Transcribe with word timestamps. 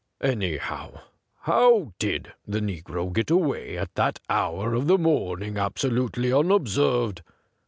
Anyhow, 0.21 1.01
how 1.41 1.93
did 1.99 2.33
the 2.47 2.59
negro 2.59 3.13
get 3.13 3.29
away 3.29 3.77
at 3.77 3.93
that 3.93 4.19
hour 4.31 4.73
of 4.73 4.87
the 4.87 4.97
morn 4.97 5.43
ing 5.43 5.57
absolutely 5.59 6.33
unobserved 6.33 7.21